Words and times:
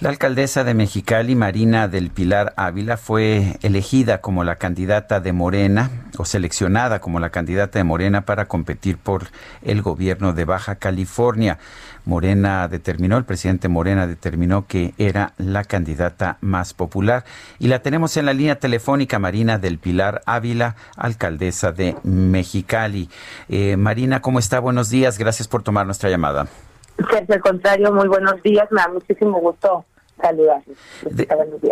La 0.00 0.08
alcaldesa 0.08 0.64
de 0.64 0.72
Mexicali, 0.72 1.34
Marina 1.34 1.86
del 1.86 2.08
Pilar 2.08 2.54
Ávila, 2.56 2.96
fue 2.96 3.58
elegida 3.60 4.22
como 4.22 4.44
la 4.44 4.56
candidata 4.56 5.20
de 5.20 5.34
Morena 5.34 5.90
o 6.16 6.24
seleccionada 6.24 7.00
como 7.02 7.20
la 7.20 7.28
candidata 7.28 7.78
de 7.78 7.84
Morena 7.84 8.22
para 8.22 8.46
competir 8.46 8.96
por 8.96 9.26
el 9.60 9.82
gobierno 9.82 10.32
de 10.32 10.46
Baja 10.46 10.76
California. 10.76 11.58
Morena 12.06 12.66
determinó, 12.66 13.18
el 13.18 13.26
presidente 13.26 13.68
Morena 13.68 14.06
determinó 14.06 14.66
que 14.66 14.94
era 14.96 15.34
la 15.36 15.64
candidata 15.64 16.38
más 16.40 16.72
popular. 16.72 17.26
Y 17.58 17.68
la 17.68 17.82
tenemos 17.82 18.16
en 18.16 18.24
la 18.24 18.32
línea 18.32 18.58
telefónica, 18.58 19.18
Marina 19.18 19.58
del 19.58 19.78
Pilar 19.78 20.22
Ávila, 20.24 20.76
alcaldesa 20.96 21.72
de 21.72 21.94
Mexicali. 22.04 23.10
Eh, 23.50 23.76
Marina, 23.76 24.22
¿cómo 24.22 24.38
está? 24.38 24.60
Buenos 24.60 24.88
días, 24.88 25.18
gracias 25.18 25.46
por 25.46 25.62
tomar 25.62 25.84
nuestra 25.84 26.08
llamada. 26.08 26.46
Al 27.28 27.40
contrario, 27.40 27.92
muy 27.92 28.08
buenos 28.08 28.42
días, 28.42 28.70
me 28.70 28.80
da 28.80 28.88
muchísimo 28.88 29.40
gusto 29.40 29.84
saludarles. 30.20 30.76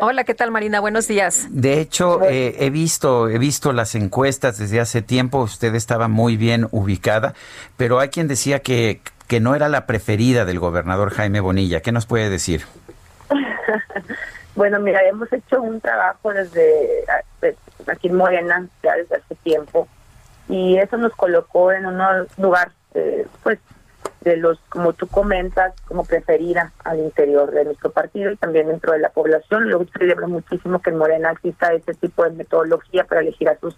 Hola, 0.01 0.25
¿qué 0.25 0.35
tal 0.35 0.51
Marina? 0.51 0.81
Buenos 0.81 1.07
días. 1.07 1.49
De 1.51 1.81
hecho, 1.81 2.23
eh, 2.23 2.57
he 2.59 2.71
visto 2.71 3.29
he 3.29 3.39
visto 3.39 3.73
las 3.73 3.95
encuestas 3.95 4.59
desde 4.59 4.81
hace 4.81 5.03
tiempo, 5.03 5.43
usted 5.43 5.75
estaba 5.75 6.09
muy 6.09 6.37
bien 6.37 6.67
ubicada, 6.71 7.35
pero 7.77 8.01
hay 8.01 8.09
quien 8.09 8.29
decía 8.29 8.61
que, 8.61 9.01
que 9.27 9.41
no 9.41 9.55
era 9.55 9.69
la 9.69 9.87
preferida 9.87 10.45
del 10.45 10.59
gobernador 10.59 11.11
Jaime 11.11 11.41
Bonilla. 11.41 11.81
¿Qué 11.81 11.93
nos 11.93 12.07
puede 12.07 12.31
decir? 12.31 12.63
bueno, 14.57 14.81
mira, 14.81 15.01
hemos 15.03 15.31
hecho 15.33 15.61
un 15.61 15.81
trabajo 15.81 16.33
desde 16.33 17.05
aquí 17.87 18.09
en 18.09 18.17
Morena, 18.17 18.67
ya 18.83 18.95
desde 18.97 19.17
hace 19.17 19.35
tiempo, 19.37 19.89
y 20.49 20.79
eso 20.79 20.97
nos 20.97 21.13
colocó 21.15 21.73
en 21.73 21.87
un 21.87 22.01
lugar, 22.39 22.73
eh, 22.95 23.27
pues, 23.43 23.59
de 24.29 24.37
los, 24.37 24.59
como 24.69 24.93
tú 24.93 25.07
comentas, 25.07 25.75
como 25.87 26.05
preferida 26.05 26.73
al 26.85 26.99
interior 26.99 27.51
de 27.51 27.65
nuestro 27.65 27.91
partido 27.91 28.31
y 28.31 28.37
también 28.37 28.69
dentro 28.69 28.93
de 28.93 28.99
la 28.99 29.09
población. 29.09 29.71
Lo 29.71 29.85
celebro 29.99 30.29
muchísimo 30.29 30.81
que 30.81 30.91
en 30.91 30.99
Morena 30.99 31.33
exista 31.33 31.73
ese 31.73 31.95
tipo 31.95 32.25
de 32.25 32.31
metodología 32.31 33.05
para 33.05 33.23
elegir 33.23 33.49
a 33.49 33.59
sus 33.59 33.77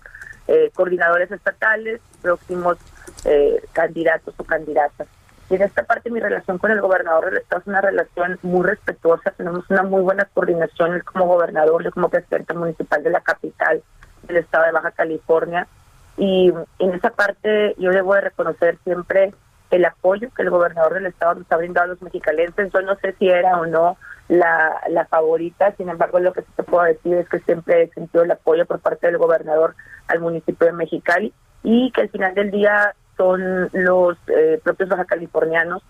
eh, 0.48 0.70
coordinadores 0.74 1.30
estatales, 1.30 2.00
próximos 2.20 2.78
eh, 3.24 3.62
candidatos 3.72 4.34
o 4.36 4.44
candidatas. 4.44 5.06
Y 5.48 5.54
en 5.54 5.62
esta 5.62 5.84
parte 5.84 6.10
mi 6.10 6.20
relación 6.20 6.58
con 6.58 6.70
el 6.70 6.80
gobernador 6.80 7.26
del 7.26 7.38
estado 7.38 7.60
es 7.60 7.66
una 7.68 7.80
relación 7.80 8.38
muy 8.42 8.66
respetuosa, 8.66 9.32
tenemos 9.32 9.68
una 9.70 9.82
muy 9.82 10.02
buena 10.02 10.24
coordinación 10.24 11.00
como 11.00 11.26
gobernador, 11.26 11.82
yo 11.84 11.90
como 11.90 12.08
presidente 12.08 12.54
municipal 12.54 13.02
de 13.02 13.10
la 13.10 13.20
capital 13.20 13.82
del 14.24 14.36
estado 14.38 14.66
de 14.66 14.72
Baja 14.72 14.90
California. 14.90 15.66
Y 16.16 16.52
en 16.78 16.94
esa 16.94 17.10
parte 17.10 17.74
yo 17.78 17.90
debo 17.90 18.14
de 18.14 18.20
reconocer 18.22 18.78
siempre 18.84 19.32
el 19.70 19.84
apoyo 19.84 20.28
que 20.34 20.42
el 20.42 20.50
gobernador 20.50 20.94
del 20.94 21.06
estado 21.06 21.34
nos 21.34 21.50
ha 21.50 21.56
brindado 21.56 21.84
a 21.84 21.88
los 21.88 22.02
mexicalenses. 22.02 22.72
Yo 22.72 22.82
no 22.82 22.96
sé 22.96 23.14
si 23.18 23.28
era 23.28 23.58
o 23.58 23.66
no 23.66 23.96
la, 24.28 24.80
la 24.88 25.06
favorita, 25.06 25.74
sin 25.76 25.88
embargo 25.88 26.20
lo 26.20 26.32
que 26.32 26.42
sí 26.42 26.48
te 26.56 26.62
puedo 26.62 26.84
decir 26.84 27.14
es 27.14 27.28
que 27.28 27.40
siempre 27.40 27.82
he 27.82 27.88
sentido 27.88 28.24
el 28.24 28.30
apoyo 28.30 28.66
por 28.66 28.80
parte 28.80 29.06
del 29.06 29.18
gobernador 29.18 29.74
al 30.08 30.20
municipio 30.20 30.66
de 30.66 30.72
Mexicali 30.72 31.32
y 31.62 31.90
que 31.92 32.02
al 32.02 32.08
final 32.10 32.34
del 32.34 32.50
día 32.50 32.94
son 33.16 33.68
los 33.72 34.16
eh, 34.28 34.60
propios 34.62 34.88
baja 34.88 35.04
californianos 35.04 35.82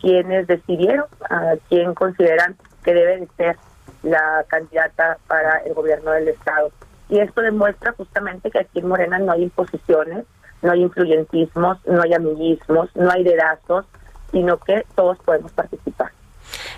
quienes 0.00 0.46
decidieron 0.46 1.06
a 1.28 1.54
quién 1.68 1.94
consideran 1.94 2.56
que 2.84 2.94
debe 2.94 3.18
de 3.18 3.28
ser 3.36 3.56
la 4.02 4.44
candidata 4.48 5.18
para 5.26 5.58
el 5.58 5.74
gobierno 5.74 6.12
del 6.12 6.28
estado. 6.28 6.70
Y 7.08 7.20
esto 7.20 7.40
demuestra 7.40 7.92
justamente 7.92 8.50
que 8.50 8.60
aquí 8.60 8.78
en 8.78 8.88
Morena 8.88 9.18
no 9.18 9.32
hay 9.32 9.44
imposiciones, 9.44 10.24
no 10.62 10.72
hay 10.72 10.82
influyentismos, 10.82 11.78
no 11.86 12.02
hay 12.02 12.14
amiguismos, 12.14 12.94
no 12.94 13.10
hay 13.10 13.24
dedazos, 13.24 13.86
sino 14.32 14.58
que 14.58 14.84
todos 14.94 15.18
podemos 15.18 15.52
participar. 15.52 16.12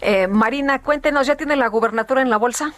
Eh, 0.00 0.28
Marina, 0.28 0.82
cuéntenos, 0.82 1.26
¿ya 1.26 1.36
tiene 1.36 1.56
la 1.56 1.68
gubernatura 1.68 2.22
en 2.22 2.30
la 2.30 2.36
bolsa? 2.36 2.72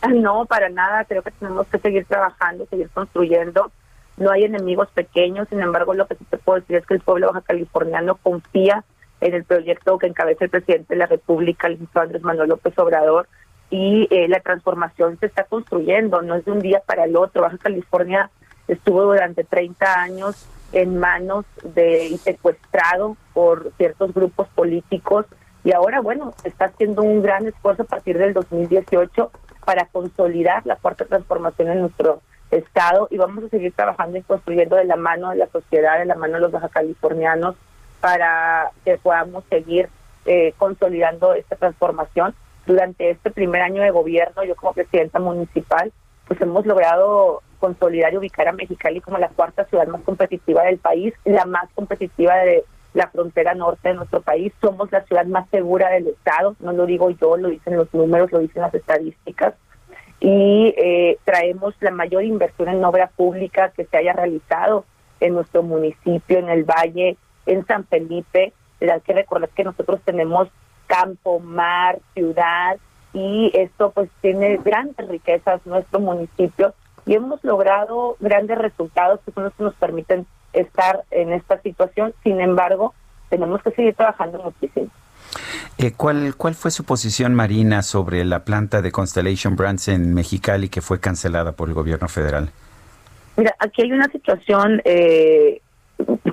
Ah, 0.00 0.08
no, 0.08 0.46
para 0.46 0.68
nada, 0.68 1.04
creo 1.04 1.22
que 1.22 1.30
tenemos 1.32 1.66
que 1.66 1.78
seguir 1.78 2.04
trabajando, 2.04 2.66
seguir 2.66 2.88
construyendo. 2.90 3.70
No 4.16 4.30
hay 4.30 4.44
enemigos 4.44 4.88
pequeños, 4.92 5.48
sin 5.48 5.60
embargo, 5.60 5.94
lo 5.94 6.06
que 6.06 6.16
sí 6.16 6.24
te 6.24 6.38
puedo 6.38 6.60
decir 6.60 6.76
es 6.76 6.86
que 6.86 6.94
el 6.94 7.00
pueblo 7.00 7.28
baja 7.28 7.40
californiano 7.42 8.16
confía 8.16 8.84
en 9.20 9.34
el 9.34 9.44
proyecto 9.44 9.98
que 9.98 10.06
encabeza 10.06 10.44
el 10.44 10.50
presidente 10.50 10.94
de 10.94 10.98
la 10.98 11.06
República, 11.06 11.66
el 11.66 11.74
ministro 11.74 12.02
Andrés 12.02 12.22
Manuel 12.22 12.48
López 12.48 12.78
Obrador, 12.78 13.28
y 13.70 14.08
eh, 14.10 14.28
la 14.28 14.40
transformación 14.40 15.18
se 15.18 15.26
está 15.26 15.44
construyendo, 15.44 16.22
no 16.22 16.36
es 16.36 16.44
de 16.44 16.52
un 16.52 16.60
día 16.60 16.80
para 16.86 17.04
el 17.04 17.16
otro. 17.16 17.42
Baja 17.42 17.58
California 17.58 18.30
estuvo 18.68 19.02
durante 19.02 19.44
30 19.44 20.00
años 20.00 20.46
en 20.72 20.98
manos 20.98 21.44
de 21.62 22.06
y 22.06 22.18
secuestrado 22.18 23.16
por 23.32 23.72
ciertos 23.76 24.12
grupos 24.12 24.48
políticos 24.48 25.26
y 25.64 25.72
ahora 25.72 26.00
bueno 26.00 26.34
está 26.44 26.66
haciendo 26.66 27.02
un 27.02 27.22
gran 27.22 27.46
esfuerzo 27.46 27.82
a 27.82 27.86
partir 27.86 28.18
del 28.18 28.34
2018 28.34 29.30
para 29.64 29.86
consolidar 29.86 30.64
la 30.66 30.76
cuarta 30.76 31.06
transformación 31.06 31.68
en 31.70 31.80
nuestro 31.80 32.20
estado 32.50 33.08
y 33.10 33.18
vamos 33.18 33.44
a 33.44 33.48
seguir 33.48 33.72
trabajando 33.72 34.18
y 34.18 34.22
construyendo 34.22 34.76
de 34.76 34.84
la 34.84 34.96
mano 34.96 35.30
de 35.30 35.36
la 35.36 35.48
sociedad, 35.48 35.98
de 35.98 36.06
la 36.06 36.14
mano 36.14 36.34
de 36.34 36.40
los 36.40 36.52
baja 36.52 36.68
californianos 36.68 37.56
para 38.00 38.70
que 38.84 38.96
podamos 38.98 39.44
seguir 39.50 39.88
eh, 40.24 40.54
consolidando 40.58 41.34
esta 41.34 41.56
transformación. 41.56 42.34
Durante 42.66 43.10
este 43.10 43.30
primer 43.30 43.62
año 43.62 43.82
de 43.82 43.90
gobierno, 43.90 44.44
yo 44.44 44.54
como 44.54 44.74
presidenta 44.74 45.18
municipal, 45.18 45.90
pues 46.26 46.40
hemos 46.40 46.66
logrado 46.66 47.42
consolidar 47.58 48.12
y 48.12 48.18
ubicar 48.18 48.48
a 48.48 48.52
Mexicali 48.52 49.00
como 49.00 49.18
la 49.18 49.28
cuarta 49.28 49.64
ciudad 49.64 49.86
más 49.86 50.02
competitiva 50.02 50.62
del 50.62 50.78
país, 50.78 51.14
la 51.24 51.44
más 51.44 51.68
competitiva 51.74 52.36
de 52.36 52.64
la 52.94 53.08
frontera 53.08 53.54
norte 53.54 53.88
de 53.88 53.94
nuestro 53.94 54.20
país. 54.20 54.52
Somos 54.60 54.90
la 54.90 55.04
ciudad 55.04 55.26
más 55.26 55.48
segura 55.50 55.90
del 55.90 56.08
estado, 56.08 56.56
no 56.60 56.72
lo 56.72 56.86
digo 56.86 57.10
yo, 57.10 57.36
lo 57.36 57.48
dicen 57.48 57.76
los 57.76 57.92
números, 57.92 58.32
lo 58.32 58.38
dicen 58.38 58.62
las 58.62 58.74
estadísticas. 58.74 59.54
Y 60.20 60.74
eh, 60.76 61.18
traemos 61.24 61.74
la 61.80 61.92
mayor 61.92 62.24
inversión 62.24 62.68
en 62.68 62.84
obra 62.84 63.08
pública 63.08 63.70
que 63.70 63.84
se 63.84 63.96
haya 63.96 64.12
realizado 64.12 64.84
en 65.20 65.34
nuestro 65.34 65.62
municipio, 65.62 66.38
en 66.38 66.48
el 66.48 66.64
valle, 66.64 67.16
en 67.46 67.64
San 67.66 67.84
Felipe. 67.86 68.52
Hay 68.80 69.00
que 69.02 69.12
recordar 69.12 69.50
que 69.50 69.64
nosotros 69.64 70.00
tenemos 70.04 70.48
campo, 70.86 71.38
mar, 71.38 71.98
ciudad, 72.14 72.78
y 73.12 73.50
esto 73.54 73.90
pues 73.90 74.10
tiene 74.20 74.58
grandes 74.58 75.08
riquezas 75.08 75.64
nuestro 75.66 76.00
municipio 76.00 76.74
y 77.08 77.14
hemos 77.14 77.42
logrado 77.42 78.16
grandes 78.20 78.58
resultados 78.58 79.20
que 79.24 79.32
son 79.32 79.44
los 79.44 79.54
que 79.54 79.64
nos 79.64 79.74
permiten 79.76 80.26
estar 80.52 81.04
en 81.10 81.32
esta 81.32 81.58
situación. 81.62 82.12
Sin 82.22 82.38
embargo, 82.38 82.94
tenemos 83.30 83.62
que 83.62 83.70
seguir 83.70 83.94
trabajando 83.94 84.38
muchísimo. 84.42 84.88
Eh, 85.78 85.94
¿cuál, 85.96 86.34
¿Cuál 86.36 86.54
fue 86.54 86.70
su 86.70 86.84
posición, 86.84 87.34
Marina, 87.34 87.80
sobre 87.80 88.26
la 88.26 88.44
planta 88.44 88.82
de 88.82 88.92
Constellation 88.92 89.56
Brands 89.56 89.88
en 89.88 90.12
Mexicali 90.12 90.68
que 90.68 90.82
fue 90.82 91.00
cancelada 91.00 91.52
por 91.52 91.68
el 91.68 91.74
gobierno 91.74 92.08
federal? 92.08 92.50
Mira, 93.38 93.54
aquí 93.58 93.82
hay 93.82 93.92
una 93.92 94.08
situación 94.10 94.82
eh, 94.84 95.62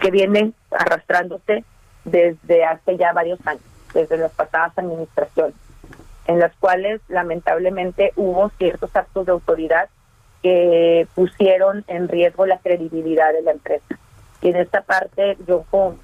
que 0.02 0.12
viene 0.12 0.52
arrastrándose 0.72 1.64
desde 2.04 2.66
hace 2.66 2.98
ya 2.98 3.14
varios 3.14 3.40
años, 3.48 3.64
desde 3.94 4.18
las 4.18 4.32
pasadas 4.34 4.78
administraciones, 4.78 5.56
en 6.28 6.40
las 6.40 6.54
cuales 6.58 7.00
lamentablemente 7.08 8.12
hubo 8.18 8.50
ciertos 8.58 8.94
actos 8.94 9.26
de 9.26 9.32
autoridad 9.32 9.88
que 10.46 11.08
pusieron 11.16 11.84
en 11.88 12.08
riesgo 12.08 12.46
la 12.46 12.60
credibilidad 12.60 13.34
de 13.34 13.42
la 13.42 13.50
empresa. 13.50 13.98
Y 14.44 14.50
en 14.50 14.58
esta 14.58 14.82
parte 14.82 15.40
yo 15.48 15.64
con, 15.72 15.98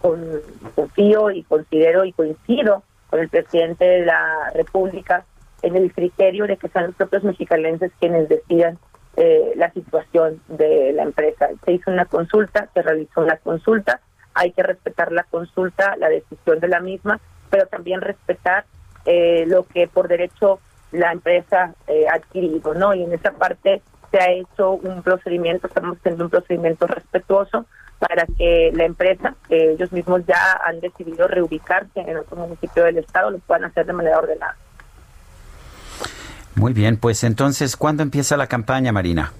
confío 0.73 1.29
y 1.29 1.43
considero 1.43 2.05
y 2.05 2.11
coincido 2.11 2.81
con 3.11 3.19
el 3.19 3.29
presidente 3.29 3.85
de 3.85 4.03
la 4.03 4.51
República 4.55 5.25
en 5.61 5.75
el 5.75 5.93
criterio 5.93 6.47
de 6.47 6.57
que 6.57 6.69
son 6.69 6.85
los 6.85 6.95
propios 6.95 7.23
mexicalenses 7.23 7.91
quienes 7.99 8.29
decidan 8.29 8.79
eh, 9.15 9.53
la 9.57 9.71
situación 9.73 10.41
de 10.47 10.91
la 10.93 11.03
empresa. 11.03 11.49
Se 11.63 11.73
hizo 11.73 11.91
una 11.91 12.05
consulta, 12.05 12.67
se 12.73 12.81
realizó 12.81 13.21
una 13.21 13.37
consulta, 13.37 14.01
hay 14.33 14.53
que 14.53 14.63
respetar 14.63 15.11
la 15.11 15.23
consulta, 15.25 15.95
la 15.97 16.09
decisión 16.09 16.59
de 16.59 16.67
la 16.67 16.79
misma, 16.79 17.19
pero 17.51 17.67
también 17.67 18.01
respetar 18.01 18.65
eh, 19.05 19.45
lo 19.45 19.67
que 19.67 19.87
por 19.87 20.07
derecho 20.07 20.59
la 20.91 21.11
empresa 21.11 21.75
eh, 21.85 22.07
ha 22.07 22.15
adquirido, 22.15 22.73
¿no? 22.73 22.95
Y 22.95 23.03
en 23.03 23.13
esa 23.13 23.33
parte 23.33 23.83
se 24.11 24.17
ha 24.19 24.31
hecho 24.31 24.73
un 24.73 25.01
procedimiento, 25.01 25.67
estamos 25.67 25.97
haciendo 25.97 26.25
un 26.25 26.29
procedimiento 26.29 26.85
respetuoso 26.85 27.65
para 27.97 28.25
que 28.25 28.71
la 28.73 28.85
empresa, 28.85 29.35
que 29.47 29.71
ellos 29.71 29.91
mismos 29.91 30.25
ya 30.27 30.59
han 30.65 30.79
decidido 30.79 31.27
reubicarse 31.27 32.01
en 32.01 32.17
otro 32.17 32.35
municipio 32.35 32.83
del 32.83 32.97
estado, 32.97 33.31
lo 33.31 33.39
puedan 33.39 33.65
hacer 33.65 33.85
de 33.85 33.93
manera 33.93 34.17
ordenada. 34.17 34.55
Muy 36.55 36.73
bien, 36.73 36.97
pues 36.97 37.23
entonces, 37.23 37.77
¿cuándo 37.77 38.03
empieza 38.03 38.35
la 38.37 38.47
campaña, 38.47 38.91
Marina? 38.91 39.31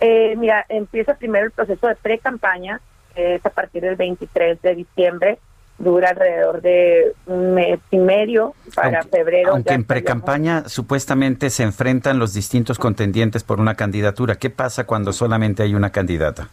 Eh, 0.00 0.34
mira, 0.36 0.64
empieza 0.68 1.14
primero 1.14 1.46
el 1.46 1.52
proceso 1.52 1.86
de 1.86 1.96
pre-campaña, 1.96 2.80
es 3.14 3.44
a 3.44 3.50
partir 3.50 3.82
del 3.82 3.96
23 3.96 4.60
de 4.62 4.74
diciembre, 4.74 5.38
dura 5.78 6.10
alrededor 6.10 6.62
de 6.62 7.14
un 7.26 7.54
mes 7.54 7.80
y 7.90 7.98
medio 7.98 8.54
para 8.74 9.02
febrero. 9.02 9.52
Aunque 9.52 9.74
en 9.74 9.84
pre-campaña 9.84 10.68
supuestamente 10.68 11.50
se 11.50 11.64
enfrentan 11.64 12.18
los 12.18 12.34
distintos 12.34 12.78
contendientes 12.78 13.42
por 13.42 13.60
una 13.60 13.74
candidatura, 13.74 14.36
¿qué 14.36 14.50
pasa 14.50 14.84
cuando 14.84 15.12
solamente 15.12 15.62
hay 15.62 15.74
una 15.74 15.90
candidata? 15.90 16.48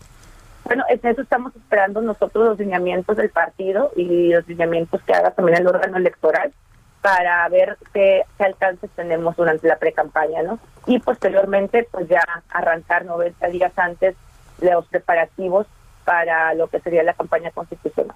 Bueno, 0.66 0.84
en 0.90 1.00
eso 1.04 1.22
estamos 1.22 1.56
esperando 1.56 2.02
nosotros 2.02 2.50
los 2.50 2.60
lineamientos 2.60 3.18
del 3.18 3.30
partido 3.30 3.92
y 3.96 4.30
los 4.30 4.48
lineamientos 4.48 5.02
que 5.04 5.14
haga 5.14 5.32
también 5.32 5.58
el 5.60 5.68
órgano 5.68 5.98
electoral 5.98 6.54
para 7.02 7.48
ver 7.50 7.78
qué, 7.94 8.24
alcances 8.40 8.90
tenemos 8.96 9.36
durante 9.36 9.68
la 9.68 9.78
pre-campaña, 9.78 10.44
¿no? 10.44 10.60
Y 10.86 11.00
posteriormente, 11.00 11.88
pues 11.92 12.08
ya 12.08 12.24
arrancar 12.50 13.06
90 13.06 13.48
días 13.48 13.72
antes 13.78 14.16
los 14.60 14.86
preparativos 14.88 15.66
para 16.04 16.54
lo 16.54 16.68
que 16.68 16.80
sería 16.82 17.04
la 17.04 17.14
campaña 17.14 17.52
constitucional. 17.52 18.09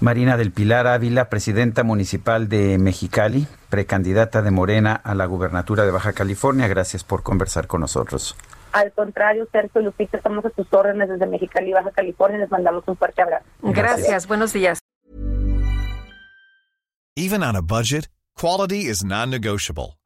Marina 0.00 0.36
del 0.36 0.52
Pilar 0.52 0.86
Ávila, 0.86 1.30
presidenta 1.30 1.82
municipal 1.82 2.48
de 2.48 2.76
Mexicali, 2.78 3.46
precandidata 3.70 4.42
de 4.42 4.50
Morena 4.50 4.94
a 4.94 5.14
la 5.14 5.24
gubernatura 5.24 5.84
de 5.84 5.90
Baja 5.90 6.12
California. 6.12 6.68
Gracias 6.68 7.02
por 7.02 7.22
conversar 7.22 7.66
con 7.66 7.80
nosotros. 7.80 8.36
Al 8.72 8.92
contrario, 8.92 9.48
Sergio 9.50 9.80
Lupita, 9.80 10.18
estamos 10.18 10.44
a 10.44 10.50
sus 10.50 10.70
órdenes 10.70 11.08
desde 11.08 11.26
Mexicali, 11.26 11.72
Baja 11.72 11.90
California. 11.92 12.38
Les 12.38 12.50
mandamos 12.50 12.84
un 12.86 12.96
fuerte 12.96 13.22
abrazo. 13.22 13.46
Gracias. 13.62 13.96
Gracias. 13.96 14.26
Buenos 14.26 14.52
días. 14.52 14.78
Even 17.16 17.42
on 17.42 17.56
a 17.56 17.62
budget, 17.62 18.08
quality 18.38 18.90
is 18.90 19.02
non-negotiable. 19.02 19.96